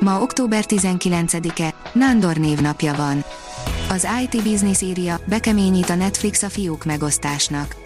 [0.00, 3.24] Ma október 19-e, Nándor névnapja van.
[3.90, 7.76] Az IT Business írja, bekeményít a Netflix a fiók megosztásnak.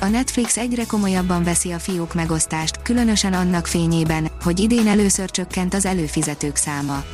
[0.00, 5.74] A Netflix egyre komolyabban veszi a fiók megosztást, különösen annak fényében, hogy idén először csökkent
[5.74, 7.04] az előfizetők száma.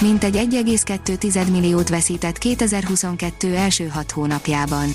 [0.00, 4.88] Mintegy 1,2 milliót veszített 2022 első hat hónapjában.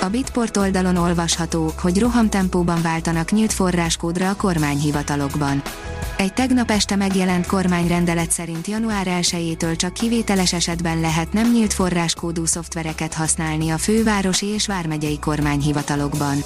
[0.00, 5.62] A Bitport oldalon olvasható, hogy rohamtempóban váltanak nyílt forráskódra a kormányhivatalokban.
[6.18, 12.44] Egy tegnap este megjelent kormányrendelet szerint január 1-től csak kivételes esetben lehet nem nyílt forráskódú
[12.44, 16.38] szoftvereket használni a fővárosi és vármegyei kormányhivatalokban.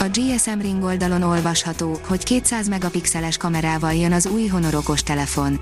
[0.00, 5.60] A GSM Ring oldalon olvasható, hogy 200 megapixeles kamerával jön az új Honor okos telefon.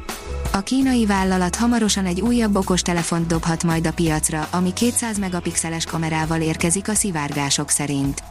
[0.52, 6.41] A kínai vállalat hamarosan egy újabb okostelefont dobhat majd a piacra, ami 200 megapixeles kamerával
[6.41, 8.22] érkezik a szivárgások szerint.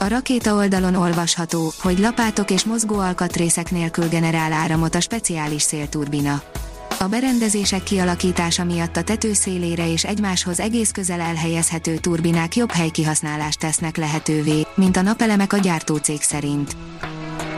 [0.00, 6.42] A rakéta oldalon olvasható, hogy lapátok és mozgó alkatrészek nélkül generál áramot a speciális szélturbina.
[6.98, 13.58] A berendezések kialakítása miatt a tető szélére és egymáshoz egész közel elhelyezhető turbinák jobb helykihasználást
[13.58, 16.76] tesznek lehetővé, mint a napelemek a gyártócég szerint.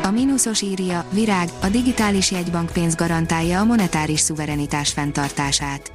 [0.02, 5.92] A mínuszos írja, virág, a digitális jegybank pénz garantálja a monetáris szuverenitás fenntartását.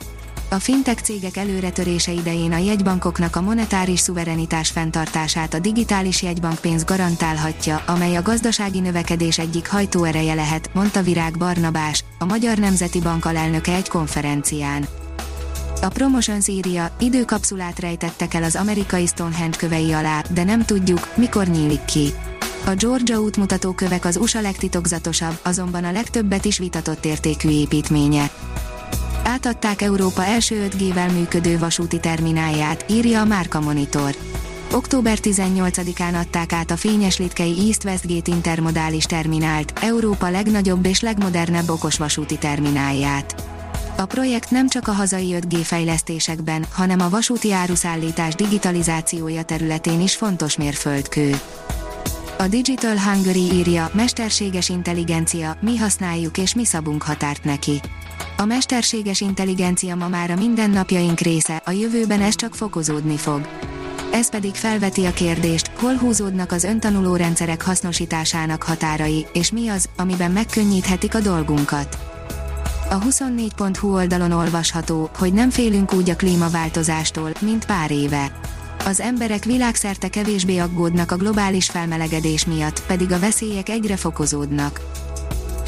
[0.56, 7.84] A fintech cégek előretörése idején a jegybankoknak a monetáris szuverenitás fenntartását a digitális jegybankpénz garantálhatja,
[7.86, 13.74] amely a gazdasági növekedés egyik hajtóereje lehet, mondta Virág Barnabás, a Magyar Nemzeti Bank alelnöke
[13.74, 14.88] egy konferencián.
[15.82, 21.48] A Promotions írja, időkapszulát rejtettek el az amerikai Stonehenge kövei alá, de nem tudjuk, mikor
[21.48, 22.14] nyílik ki.
[22.66, 28.32] A Georgia útmutató kövek az USA legtitokzatosabb, azonban a legtöbbet is vitatott értékű építménye.
[29.28, 34.16] Átadták Európa első 5G-vel működő vasúti terminálját, írja a Márka Monitor.
[34.72, 41.70] Október 18-án adták át a fényes litkei East Westgate intermodális terminált, Európa legnagyobb és legmodernebb
[41.70, 43.44] okosvasúti terminálját.
[43.98, 50.16] A projekt nem csak a hazai 5G fejlesztésekben, hanem a vasúti áruszállítás digitalizációja területén is
[50.16, 51.40] fontos mérföldkő.
[52.38, 57.82] A Digital Hungary írja, mesterséges intelligencia, mi használjuk és mi szabunk határt neki.
[58.38, 63.48] A mesterséges intelligencia ma már a mindennapjaink része, a jövőben ez csak fokozódni fog.
[64.12, 69.90] Ez pedig felveti a kérdést, hol húzódnak az öntanuló rendszerek hasznosításának határai, és mi az,
[69.98, 71.98] amiben megkönnyíthetik a dolgunkat.
[72.90, 78.40] A 24.hu oldalon olvasható, hogy nem félünk úgy a klímaváltozástól, mint pár éve.
[78.86, 84.82] Az emberek világszerte kevésbé aggódnak a globális felmelegedés miatt, pedig a veszélyek egyre fokozódnak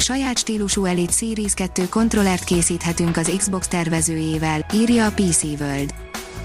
[0.08, 5.94] saját stílusú Elite Series 2 kontrollert készíthetünk az Xbox tervezőjével, írja a PC World.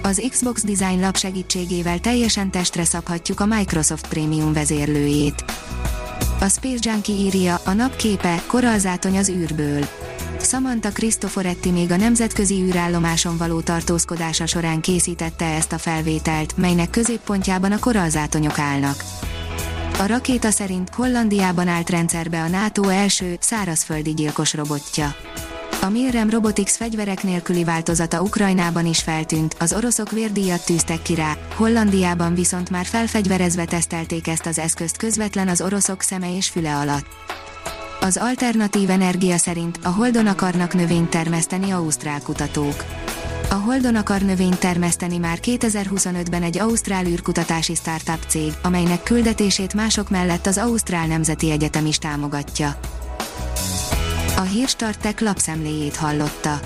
[0.02, 5.44] Az Xbox Design Lab segítségével teljesen testre szabhatjuk a Microsoft Premium vezérlőjét.
[6.40, 9.84] A Space Junkie írja, a napképe, koralzátony az űrből.
[10.40, 17.72] Samantha Cristoforetti még a nemzetközi űrállomáson való tartózkodása során készítette ezt a felvételt, melynek középpontjában
[17.72, 19.04] a koralzátonyok állnak.
[19.98, 25.14] A rakéta szerint Hollandiában állt rendszerbe a NATO első szárazföldi gyilkos robotja.
[25.82, 31.36] A Milrem Robotics fegyverek nélküli változata Ukrajnában is feltűnt, az oroszok vérdíjat tűztek ki rá,
[31.56, 37.06] Hollandiában viszont már felfegyverezve tesztelték ezt az eszközt közvetlen az oroszok szeme és füle alatt.
[38.00, 43.03] Az alternatív energia szerint a Holdon akarnak növényt termeszteni ausztrál kutatók.
[43.54, 50.10] A Holdon akar növényt termeszteni már 2025-ben egy ausztrál űrkutatási startup cég, amelynek küldetését mások
[50.10, 52.78] mellett az Ausztrál Nemzeti Egyetem is támogatja.
[54.36, 56.60] A Hírstartek lapszemléjét hallotta.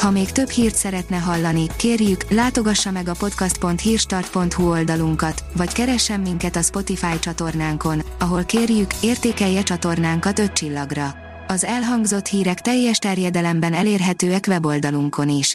[0.00, 6.56] Ha még több hírt szeretne hallani, kérjük, látogassa meg a podcast.hírstart.hu oldalunkat, vagy keressen minket
[6.56, 11.14] a Spotify csatornánkon, ahol kérjük, értékelje csatornánkat 5 csillagra.
[11.46, 15.54] Az elhangzott hírek teljes terjedelemben elérhetőek weboldalunkon is.